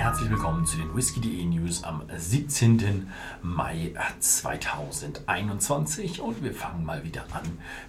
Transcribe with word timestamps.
herzlich 0.00 0.30
willkommen 0.30 0.64
zu 0.64 0.78
den 0.78 0.96
Whisky.de 0.96 1.44
News 1.44 1.84
am 1.84 2.00
17. 2.16 3.06
Mai 3.42 3.92
2021 4.18 6.22
und 6.22 6.42
wir 6.42 6.54
fangen 6.54 6.86
mal 6.86 7.04
wieder 7.04 7.26
an 7.32 7.42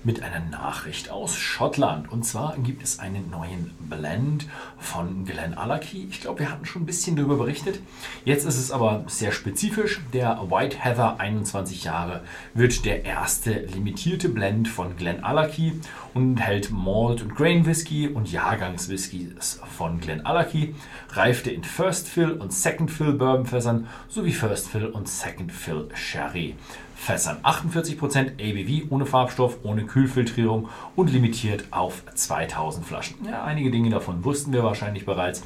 mit 0.03 0.21
einer 0.21 0.41
Nachricht 0.41 1.09
aus 1.09 1.37
Schottland. 1.37 2.11
Und 2.11 2.25
zwar 2.25 2.57
gibt 2.57 2.83
es 2.83 2.99
einen 2.99 3.29
neuen 3.29 3.73
Blend 3.79 4.45
von 4.77 5.23
Glen 5.23 5.53
Allachie. 5.53 6.09
Ich 6.11 6.19
glaube, 6.19 6.39
wir 6.39 6.51
hatten 6.51 6.65
schon 6.65 6.81
ein 6.81 6.85
bisschen 6.85 7.15
darüber 7.15 7.37
berichtet. 7.37 7.79
Jetzt 8.25 8.43
ist 8.43 8.57
es 8.57 8.71
aber 8.71 9.05
sehr 9.07 9.31
spezifisch. 9.31 10.01
Der 10.11 10.51
White 10.51 10.79
Heather 10.79 11.17
21 11.17 11.85
Jahre 11.85 12.25
wird 12.53 12.83
der 12.83 13.05
erste 13.05 13.53
limitierte 13.53 14.27
Blend 14.27 14.67
von 14.67 14.97
Glen 14.97 15.23
Allachie 15.23 15.79
und 16.13 16.31
enthält 16.31 16.71
Malt 16.71 17.21
und 17.21 17.35
Grain 17.35 17.65
Whisky 17.65 18.09
und 18.09 18.29
Jahrgangswhiskys 18.29 19.61
von 19.77 20.01
Glen 20.01 20.25
Allachie, 20.25 20.75
reifte 21.13 21.51
in 21.51 21.63
First 21.63 22.00
Fill 22.07 22.31
und 22.31 22.53
Second 22.53 22.91
Fill 22.91 23.13
Bourbon 23.13 23.45
Fässern 23.45 23.87
sowie 24.09 24.31
First 24.31 24.69
Fill 24.69 24.87
und 24.87 25.07
Second 25.07 25.51
Fill 25.51 25.89
Sherry 25.93 26.55
Fässern. 26.95 27.37
48% 27.43 28.33
ABV 28.39 28.91
ohne 28.91 29.05
Farbstoff, 29.05 29.57
ohne 29.63 29.85
Kühlfiltrierung 29.85 30.69
und 30.95 31.11
limitiert 31.11 31.65
auf 31.71 32.03
2000 32.13 32.85
Flaschen. 32.85 33.25
Ja, 33.25 33.43
einige 33.43 33.71
Dinge 33.71 33.89
davon 33.89 34.23
wussten 34.23 34.53
wir 34.53 34.63
wahrscheinlich 34.63 35.05
bereits 35.05 35.43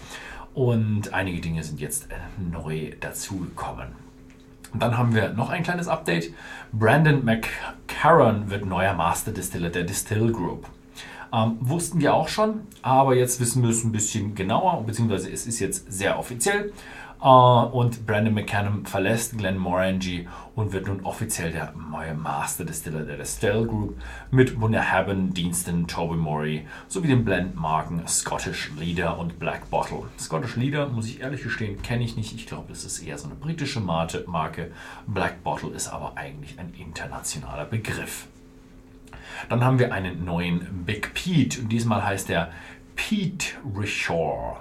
und 0.54 1.14
einige 1.14 1.42
Dinge 1.42 1.64
sind 1.64 1.80
jetzt 1.80 2.12
äh, 2.12 2.16
neu 2.52 2.92
dazugekommen. 3.00 3.88
Und 4.74 4.82
dann 4.82 4.98
haben 4.98 5.16
wir 5.16 5.30
noch 5.30 5.50
ein 5.50 5.64
kleines 5.64 5.88
Update. 5.88 6.34
Brandon 6.74 7.24
McCarron 7.24 8.50
wird 8.50 8.66
neuer 8.66 8.94
Master 8.94 9.32
Distiller 9.32 9.70
der 9.70 9.84
Distill 9.84 10.34
Group. 10.34 10.68
Ähm, 11.36 11.58
wussten 11.60 12.00
wir 12.00 12.14
auch 12.14 12.30
schon, 12.30 12.62
aber 12.82 13.16
jetzt 13.16 13.42
wissen 13.42 13.62
wir 13.62 13.70
es 13.70 13.84
ein 13.84 13.92
bisschen 13.92 14.36
genauer, 14.36 14.84
beziehungsweise 14.84 15.30
es 15.30 15.46
ist 15.46 15.60
jetzt 15.60 15.92
sehr 15.92 16.18
offiziell. 16.18 16.72
Äh, 17.22 17.28
und 17.28 18.06
Brandon 18.06 18.34
McCann 18.34 18.86
verlässt 18.86 19.38
Glenn 19.38 19.58
Morangi 19.58 20.30
und 20.56 20.72
wird 20.72 20.88
nun 20.88 21.04
offiziell 21.04 21.52
der 21.52 21.74
neue 21.92 22.14
Master 22.14 22.64
Distiller 22.64 23.04
der 23.04 23.18
Distell 23.18 23.66
Group 23.66 23.98
mit 24.32 24.62
Wunderhaben 24.62 25.34
Diensten 25.34 25.88
Toby 25.88 26.16
Mori 26.16 26.66
sowie 26.88 27.08
den 27.08 27.26
Blendmarken 27.26 28.08
Scottish 28.08 28.72
Leader 28.80 29.20
und 29.20 29.38
Black 29.38 29.70
Bottle. 29.70 30.04
Scottish 30.18 30.56
Leader, 30.56 30.88
muss 30.88 31.08
ich 31.08 31.20
ehrlich 31.20 31.44
gestehen, 31.44 31.82
kenne 31.82 32.06
ich 32.06 32.16
nicht. 32.16 32.34
Ich 32.34 32.48
glaube, 32.48 32.70
das 32.70 32.86
ist 32.86 33.00
eher 33.00 33.18
so 33.18 33.26
eine 33.26 33.36
britische 33.36 33.82
Marke. 33.82 34.24
Black 35.06 35.44
Bottle 35.44 35.72
ist 35.72 35.90
aber 35.90 36.14
eigentlich 36.16 36.58
ein 36.60 36.74
internationaler 36.78 37.66
Begriff. 37.66 38.28
Dann 39.50 39.64
haben 39.64 39.80
wir 39.80 39.94
einen 39.94 40.26
neuen 40.26 40.86
Big 40.86 41.14
Pete 41.14 41.62
und 41.62 41.70
diesmal 41.70 42.04
heißt 42.04 42.30
er 42.30 42.52
Pete 42.96 43.48
Rishore. 43.78 44.58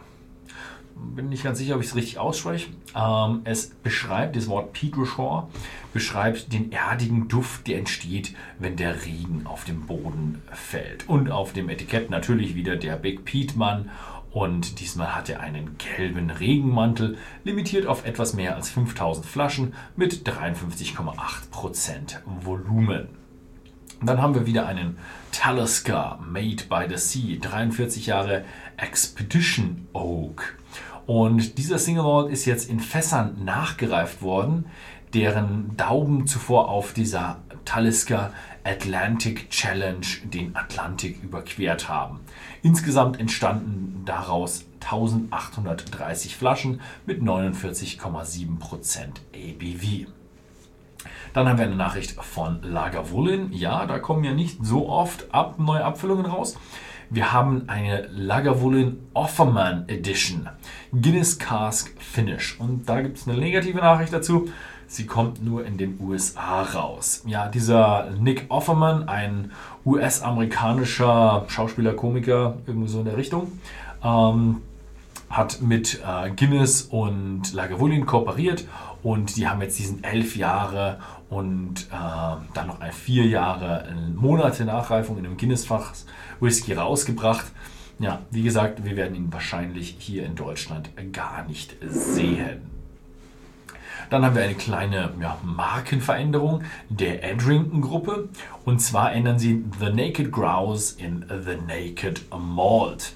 Bin 0.96 1.28
nicht 1.28 1.42
ganz 1.42 1.58
sicher, 1.58 1.74
ob 1.74 1.82
ich 1.82 1.88
es 1.88 1.96
richtig 1.96 2.18
ausspreche. 2.18 2.70
Ähm, 2.94 3.40
es 3.44 3.70
beschreibt, 3.70 4.36
das 4.36 4.48
Wort 4.48 4.72
Pete 4.72 4.96
Rishore 4.98 5.48
beschreibt 5.92 6.52
den 6.52 6.70
erdigen 6.72 7.28
Duft, 7.28 7.66
der 7.66 7.78
entsteht, 7.78 8.34
wenn 8.58 8.76
der 8.76 9.04
Regen 9.04 9.42
auf 9.44 9.64
den 9.64 9.82
Boden 9.86 10.42
fällt. 10.52 11.08
Und 11.08 11.30
auf 11.30 11.52
dem 11.52 11.68
Etikett 11.68 12.10
natürlich 12.10 12.54
wieder 12.54 12.76
der 12.76 12.96
Big 12.96 13.24
Pete 13.24 13.58
Mann 13.58 13.90
und 14.34 14.80
diesmal 14.80 15.14
hat 15.14 15.28
er 15.28 15.38
einen 15.40 15.78
gelben 15.78 16.28
Regenmantel, 16.28 17.16
limitiert 17.44 17.86
auf 17.86 18.04
etwas 18.04 18.34
mehr 18.34 18.56
als 18.56 18.68
5000 18.68 19.24
Flaschen 19.24 19.74
mit 19.94 20.28
53,8% 20.28 22.18
Volumen. 22.42 23.23
Dann 24.02 24.20
haben 24.20 24.34
wir 24.34 24.46
wieder 24.46 24.66
einen 24.66 24.98
Talisker 25.32 26.18
Made 26.26 26.64
by 26.68 26.86
the 26.88 26.96
Sea, 26.96 27.38
43 27.40 28.06
Jahre 28.06 28.44
Expedition 28.76 29.88
Oak. 29.92 30.56
Und 31.06 31.58
dieser 31.58 31.78
Single 31.78 32.04
Malt 32.04 32.32
ist 32.32 32.44
jetzt 32.46 32.68
in 32.68 32.80
Fässern 32.80 33.44
nachgereift 33.44 34.22
worden, 34.22 34.66
deren 35.12 35.76
Dauben 35.76 36.26
zuvor 36.26 36.68
auf 36.68 36.92
dieser 36.92 37.38
Talisker 37.64 38.32
Atlantic 38.64 39.50
Challenge 39.50 40.06
den 40.24 40.56
Atlantik 40.56 41.22
überquert 41.22 41.88
haben. 41.88 42.20
Insgesamt 42.62 43.20
entstanden 43.20 44.02
daraus 44.04 44.64
1830 44.80 46.36
Flaschen 46.36 46.80
mit 47.06 47.22
49,7% 47.22 49.20
ABV. 49.34 50.06
Dann 51.34 51.48
haben 51.48 51.58
wir 51.58 51.66
eine 51.66 51.74
Nachricht 51.74 52.12
von 52.12 52.62
Lagavulin. 52.62 53.52
Ja, 53.52 53.86
da 53.86 53.98
kommen 53.98 54.22
ja 54.22 54.32
nicht 54.32 54.64
so 54.64 54.88
oft 54.88 55.34
ab 55.34 55.58
neue 55.58 55.84
Abfüllungen 55.84 56.26
raus. 56.26 56.56
Wir 57.10 57.32
haben 57.32 57.64
eine 57.66 58.06
Lagavulin 58.12 59.00
Offerman 59.14 59.88
Edition. 59.88 60.48
Guinness 60.92 61.40
Cask 61.40 61.92
Finish. 62.00 62.58
Und 62.60 62.88
da 62.88 63.00
gibt 63.02 63.18
es 63.18 63.26
eine 63.26 63.36
negative 63.36 63.78
Nachricht 63.78 64.12
dazu. 64.12 64.48
Sie 64.86 65.06
kommt 65.06 65.44
nur 65.44 65.66
in 65.66 65.76
den 65.76 65.98
USA 66.00 66.62
raus. 66.62 67.24
Ja, 67.26 67.48
dieser 67.48 68.10
Nick 68.16 68.46
Offerman, 68.48 69.08
ein 69.08 69.50
US-amerikanischer 69.84 71.46
Schauspieler, 71.48 71.94
Komiker, 71.94 72.58
irgendwo 72.64 72.86
so 72.86 73.00
in 73.00 73.06
der 73.06 73.16
Richtung, 73.16 73.50
ähm, 74.04 74.62
hat 75.34 75.60
mit 75.60 76.00
äh, 76.06 76.30
Guinness 76.30 76.82
und 76.82 77.52
Lagavulin 77.52 78.06
kooperiert 78.06 78.66
und 79.02 79.36
die 79.36 79.48
haben 79.48 79.60
jetzt 79.62 79.78
diesen 79.78 80.04
elf 80.04 80.36
Jahre 80.36 80.98
und 81.28 81.88
äh, 81.90 82.36
dann 82.54 82.66
noch 82.68 82.80
vier 82.92 83.26
Jahre 83.26 83.88
äh, 83.88 84.10
Monate 84.14 84.64
Nachreifung 84.64 85.18
in 85.18 85.26
einem 85.26 85.36
Guinness-Fach 85.36 85.92
Whisky 86.40 86.74
rausgebracht. 86.74 87.46
Ja, 87.98 88.20
wie 88.30 88.42
gesagt, 88.42 88.84
wir 88.84 88.96
werden 88.96 89.16
ihn 89.16 89.32
wahrscheinlich 89.32 89.96
hier 89.98 90.24
in 90.24 90.36
Deutschland 90.36 90.90
gar 91.12 91.44
nicht 91.46 91.76
sehen. 91.82 92.70
Dann 94.10 94.24
haben 94.24 94.36
wir 94.36 94.44
eine 94.44 94.54
kleine 94.54 95.12
ja, 95.20 95.38
Markenveränderung 95.42 96.62
der 96.88 97.24
Edrington-Gruppe. 97.24 98.28
Und 98.64 98.80
zwar 98.80 99.12
ändern 99.12 99.38
sie 99.38 99.64
The 99.80 99.90
Naked 99.90 100.30
Grouse 100.30 100.92
in 100.92 101.24
The 101.28 101.56
Naked 101.56 102.22
Malt. 102.30 103.14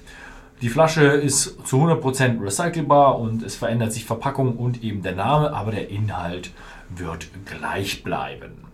Die 0.61 0.67
Flasche 0.67 1.05
ist 1.05 1.65
zu 1.65 1.77
100% 1.77 2.43
recycelbar 2.43 3.17
und 3.17 3.43
es 3.43 3.55
verändert 3.55 3.93
sich 3.93 4.03
Verpackung 4.03 4.57
und 4.57 4.83
eben 4.83 5.01
der 5.01 5.15
Name, 5.15 5.53
aber 5.53 5.71
der 5.71 5.89
Inhalt 5.89 6.51
wird 6.89 7.29
gleich 7.45 8.03
bleiben. 8.03 8.65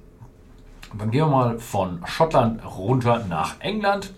Dann 0.98 1.12
gehen 1.12 1.22
wir 1.22 1.28
mal 1.28 1.60
von 1.60 2.02
Schottland 2.06 2.66
runter 2.66 3.26
nach 3.30 3.60
England 3.60 4.14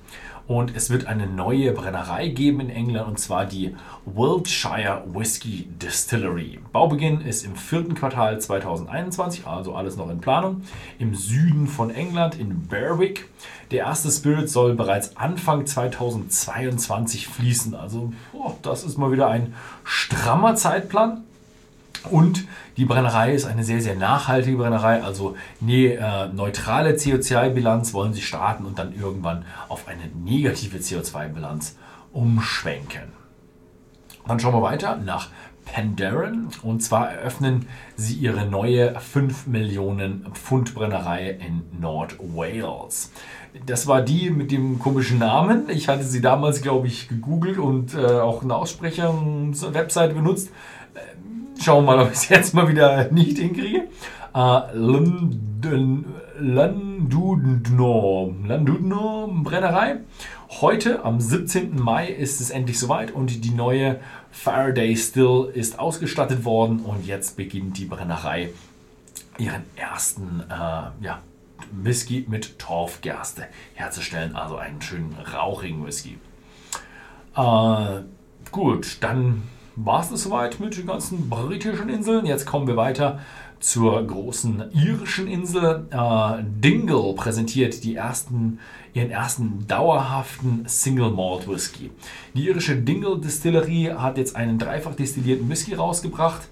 und 0.47 0.75
es 0.75 0.89
wird 0.89 1.07
eine 1.07 1.27
neue 1.27 1.73
Brennerei 1.73 2.29
geben 2.29 2.61
in 2.61 2.69
England 2.69 3.07
und 3.07 3.19
zwar 3.19 3.45
die 3.45 3.75
Wiltshire 4.05 5.03
Whisky 5.13 5.67
Distillery. 5.81 6.59
Baubeginn 6.71 7.21
ist 7.21 7.45
im 7.45 7.55
vierten 7.55 7.95
Quartal 7.95 8.39
2021, 8.39 9.45
also 9.45 9.75
alles 9.75 9.97
noch 9.97 10.09
in 10.09 10.19
Planung, 10.19 10.61
im 10.99 11.15
Süden 11.15 11.67
von 11.67 11.89
England 11.89 12.39
in 12.39 12.67
Berwick. 12.67 13.29
Der 13.71 13.79
erste 13.79 14.09
Spirit 14.09 14.49
soll 14.49 14.75
bereits 14.75 15.17
Anfang 15.17 15.65
2022 15.65 17.27
fließen, 17.27 17.75
also 17.75 18.13
oh, 18.31 18.53
das 18.61 18.83
ist 18.83 18.97
mal 18.97 19.11
wieder 19.11 19.27
ein 19.27 19.53
strammer 19.83 20.55
Zeitplan. 20.55 21.23
Und 22.09 22.47
die 22.77 22.85
Brennerei 22.85 23.33
ist 23.33 23.45
eine 23.45 23.63
sehr, 23.63 23.81
sehr 23.81 23.95
nachhaltige 23.95 24.57
Brennerei, 24.57 25.01
also 25.03 25.35
eine 25.61 25.93
äh, 25.93 26.27
neutrale 26.33 26.93
CO2-Bilanz 26.93 27.93
wollen 27.93 28.13
sie 28.13 28.21
starten 28.21 28.65
und 28.65 28.79
dann 28.79 28.93
irgendwann 28.93 29.45
auf 29.67 29.87
eine 29.87 30.07
negative 30.23 30.77
CO2-Bilanz 30.77 31.75
umschwenken. 32.13 33.13
Dann 34.27 34.39
schauen 34.39 34.53
wir 34.53 34.61
weiter 34.61 34.97
nach 34.97 35.29
Penderyn 35.65 36.47
und 36.63 36.81
zwar 36.81 37.11
eröffnen 37.11 37.67
sie 37.95 38.15
ihre 38.15 38.45
neue 38.45 38.99
5 38.99 39.47
Millionen 39.47 40.25
Pfund 40.33 40.73
Brennerei 40.73 41.29
in 41.29 41.63
Nordwales. 41.79 43.11
Das 43.65 43.87
war 43.87 44.01
die 44.01 44.29
mit 44.29 44.51
dem 44.51 44.79
komischen 44.79 45.19
Namen. 45.19 45.69
Ich 45.69 45.87
hatte 45.87 46.03
sie 46.03 46.21
damals, 46.21 46.61
glaube 46.61 46.87
ich, 46.87 47.09
gegoogelt 47.09 47.57
und 47.57 47.93
äh, 47.95 48.05
auch 48.05 48.43
eine 48.43 48.55
Aussprecher-Webseite 48.55 50.13
benutzt. 50.13 50.51
Schauen 51.59 51.85
wir 51.85 51.95
mal, 51.95 52.03
ob 52.03 52.11
ich 52.11 52.17
es 52.17 52.29
jetzt 52.29 52.53
mal 52.53 52.69
wieder 52.69 53.11
nicht 53.11 53.37
hinkriege. 53.37 53.87
Äh, 54.33 54.61
Landudno 54.73 56.05
Brennerei. 59.43 59.97
Heute, 60.61 61.03
am 61.03 61.19
17. 61.19 61.77
Mai, 61.81 62.07
ist 62.07 62.39
es 62.39 62.51
endlich 62.51 62.79
soweit 62.79 63.11
und 63.11 63.43
die 63.43 63.49
neue 63.51 63.99
Faraday 64.31 64.95
Still 64.95 65.51
ist 65.53 65.79
ausgestattet 65.79 66.45
worden 66.45 66.79
und 66.79 67.05
jetzt 67.05 67.35
beginnt 67.35 67.77
die 67.77 67.85
Brennerei 67.85 68.49
ihren 69.37 69.63
ersten 69.75 70.43
äh, 70.49 71.03
ja, 71.03 71.21
Whisky 71.71 72.25
mit 72.29 72.59
Torfgerste 72.59 73.47
herzustellen, 73.73 74.35
also 74.35 74.57
einen 74.57 74.81
schönen 74.81 75.15
rauchigen 75.33 75.85
Whisky. 75.85 76.17
Äh, 77.35 78.03
gut, 78.51 78.97
dann 79.01 79.43
war 79.77 80.01
es 80.01 80.23
soweit 80.23 80.59
mit 80.59 80.75
den 80.75 80.87
ganzen 80.87 81.29
britischen 81.29 81.87
Inseln. 81.87 82.25
Jetzt 82.25 82.45
kommen 82.45 82.67
wir 82.67 82.75
weiter 82.75 83.19
zur 83.59 84.05
großen 84.05 84.71
irischen 84.73 85.27
Insel. 85.27 85.85
Äh, 85.91 86.43
Dingle 86.43 87.13
präsentiert 87.13 87.83
die 87.83 87.95
ersten, 87.95 88.59
ihren 88.93 89.11
ersten 89.11 89.67
dauerhaften 89.67 90.63
Single 90.67 91.11
Malt 91.11 91.47
Whisky. 91.47 91.91
Die 92.33 92.47
irische 92.47 92.75
Dingle 92.75 93.19
Distillerie 93.19 93.91
hat 93.91 94.17
jetzt 94.17 94.35
einen 94.35 94.57
dreifach 94.57 94.95
destillierten 94.95 95.47
Whisky 95.47 95.75
rausgebracht. 95.75 96.49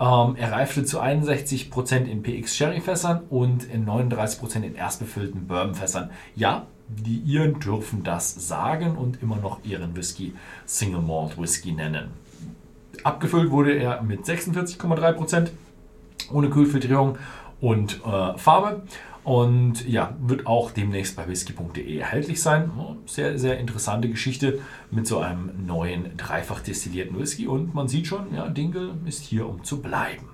Ähm, 0.00 0.34
er 0.36 0.50
reifte 0.50 0.84
zu 0.84 1.00
61% 1.00 2.06
in 2.06 2.22
PX 2.24 2.56
Sherry-Fässern 2.56 3.22
und 3.30 3.64
in 3.64 3.86
39% 3.86 4.62
in 4.62 4.74
erstbefüllten 4.74 5.46
Bourbon-Fässern. 5.46 6.10
Ja, 6.34 6.66
die 6.88 7.18
Iren 7.18 7.60
dürfen 7.60 8.02
das 8.02 8.34
sagen 8.48 8.96
und 8.96 9.22
immer 9.22 9.36
noch 9.36 9.64
ihren 9.64 9.94
Whisky 9.96 10.34
Single 10.66 11.02
Malt 11.02 11.38
Whisky 11.38 11.70
nennen. 11.70 12.10
Abgefüllt 13.04 13.50
wurde 13.50 13.74
er 13.74 14.02
mit 14.02 14.24
46,3% 14.24 15.50
ohne 16.32 16.50
Kühlfiltrierung 16.50 17.18
und 17.60 18.00
äh, 18.04 18.36
Farbe. 18.36 18.82
Und 19.24 19.88
ja, 19.88 20.14
wird 20.20 20.46
auch 20.46 20.70
demnächst 20.70 21.16
bei 21.16 21.26
whisky.de 21.26 21.96
erhältlich 21.96 22.42
sein. 22.42 22.70
Sehr, 23.06 23.38
sehr 23.38 23.58
interessante 23.58 24.10
Geschichte 24.10 24.60
mit 24.90 25.06
so 25.06 25.18
einem 25.18 25.66
neuen 25.66 26.14
dreifach 26.18 26.60
destillierten 26.60 27.18
Whisky. 27.18 27.46
Und 27.46 27.74
man 27.74 27.88
sieht 27.88 28.06
schon, 28.06 28.34
ja, 28.34 28.48
Dingle 28.48 28.90
ist 29.06 29.22
hier, 29.22 29.48
um 29.48 29.64
zu 29.64 29.80
bleiben. 29.80 30.28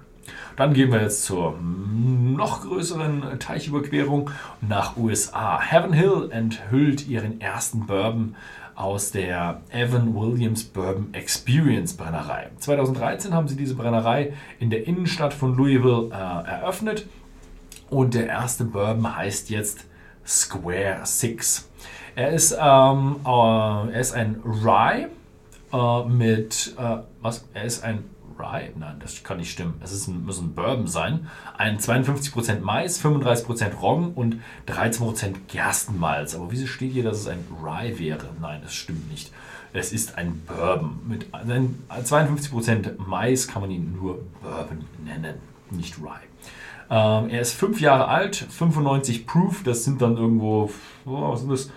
Dann 0.57 0.75
gehen 0.75 0.93
wir 0.93 1.01
jetzt 1.01 1.25
zur 1.25 1.57
noch 1.61 2.63
größeren 2.63 3.39
Teichüberquerung 3.39 4.31
nach 4.61 4.97
USA. 4.97 5.61
Heaven 5.61 5.93
Hill 5.93 6.29
enthüllt 6.31 7.09
ihren 7.09 7.41
ersten 7.41 7.87
Bourbon 7.87 8.35
aus 8.81 9.11
der 9.11 9.61
Evan 9.71 10.15
Williams 10.15 10.65
Bourbon 10.65 11.13
Experience 11.13 11.95
Brennerei. 11.95 12.49
2013 12.59 13.35
haben 13.35 13.47
sie 13.47 13.57
diese 13.57 13.75
Brennerei 13.75 14.33
in 14.59 14.71
der 14.71 14.87
Innenstadt 14.87 15.35
von 15.35 15.55
Louisville 15.55 16.09
äh, 16.11 16.51
eröffnet 16.51 17.07
und 17.91 18.15
der 18.15 18.27
erste 18.27 18.65
Bourbon 18.65 19.17
heißt 19.17 19.51
jetzt 19.51 19.85
Square 20.27 21.01
Six. 21.05 21.69
Er 22.15 22.31
ist, 22.31 22.53
ähm, 22.53 23.17
äh, 23.25 23.93
er 23.93 24.01
ist 24.01 24.13
ein 24.13 24.41
Rye 24.45 25.09
äh, 25.73 26.09
mit, 26.09 26.75
äh, 26.79 26.97
was? 27.21 27.45
Er 27.53 27.65
ist 27.65 27.85
ein 27.85 28.05
Rye? 28.41 28.73
Nein, 28.79 28.97
das 29.01 29.23
kann 29.23 29.39
nicht 29.39 29.51
stimmen. 29.51 29.75
Es 29.83 29.93
ist 29.93 30.09
ein, 30.09 30.25
muss 30.25 30.41
ein 30.41 30.55
Bourbon 30.55 30.87
sein. 30.87 31.29
Ein 31.57 31.79
52% 31.79 32.61
Mais, 32.61 33.03
35% 33.05 33.75
Roggen 33.77 34.13
und 34.15 34.37
13% 34.67 35.35
Gerstenmalz. 35.49 36.35
Aber 36.35 36.51
wieso 36.51 36.67
steht 36.67 36.93
hier, 36.93 37.05
dass 37.05 37.19
es 37.19 37.29
ein 37.29 37.45
Rye 37.63 37.99
wäre? 37.99 38.27
Nein, 38.41 38.61
das 38.63 38.75
stimmt 38.75 39.11
nicht. 39.11 39.33
Es 39.73 39.93
ist 39.93 40.19
ein 40.19 40.43
Bourbon. 40.47 40.99
Mit 41.07 41.27
52% 41.33 42.99
Mais 42.99 43.47
kann 43.47 43.63
man 43.63 43.71
ihn 43.71 43.93
nur 43.95 44.21
Bourbon 44.43 44.85
nennen, 45.05 45.35
nicht 45.71 45.99
Rye. 45.99 46.31
Ähm, 46.91 47.31
er 47.31 47.41
ist 47.41 47.53
fünf 47.53 47.81
Jahre 47.81 48.09
alt, 48.09 48.35
95 48.35 49.25
Proof, 49.25 49.63
das 49.63 49.85
sind 49.85 50.03
dann 50.03 50.17
irgendwo, 50.17 50.71
oh, 51.07 51.33
was 51.33 51.41
sind 51.41 51.53
das? 51.53 51.71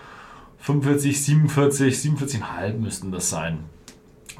45, 0.57 1.23
47, 1.23 1.95
47,5 1.95 2.73
müssten 2.77 3.11
das 3.11 3.29
sein. 3.29 3.65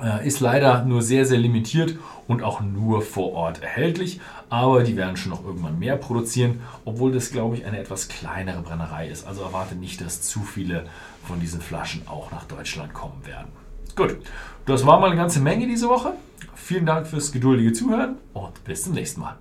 Äh, 0.01 0.27
ist 0.27 0.39
leider 0.39 0.85
nur 0.85 1.01
sehr, 1.01 1.25
sehr 1.25 1.37
limitiert 1.37 1.97
und 2.27 2.41
auch 2.41 2.61
nur 2.61 3.01
vor 3.01 3.33
Ort 3.33 3.61
erhältlich. 3.61 4.19
Aber 4.49 4.83
die 4.83 4.95
werden 4.95 5.17
schon 5.17 5.31
noch 5.31 5.45
irgendwann 5.45 5.79
mehr 5.79 5.97
produzieren, 5.97 6.61
obwohl 6.85 7.11
das, 7.11 7.31
glaube 7.31 7.55
ich, 7.55 7.65
eine 7.65 7.79
etwas 7.79 8.07
kleinere 8.07 8.61
Brennerei 8.61 9.07
ist. 9.07 9.27
Also 9.27 9.43
erwarte 9.43 9.75
nicht, 9.75 10.01
dass 10.01 10.21
zu 10.21 10.41
viele 10.41 10.85
von 11.27 11.39
diesen 11.39 11.61
Flaschen 11.61 12.07
auch 12.07 12.31
nach 12.31 12.45
Deutschland 12.45 12.93
kommen 12.93 13.25
werden. 13.25 13.51
Gut, 13.95 14.17
das 14.65 14.85
war 14.85 14.99
mal 14.99 15.07
eine 15.07 15.15
ganze 15.15 15.39
Menge 15.39 15.67
diese 15.67 15.87
Woche. 15.87 16.13
Vielen 16.55 16.85
Dank 16.85 17.07
fürs 17.07 17.31
geduldige 17.31 17.73
Zuhören 17.73 18.15
und 18.33 18.63
bis 18.63 18.83
zum 18.83 18.93
nächsten 18.93 19.21
Mal. 19.21 19.37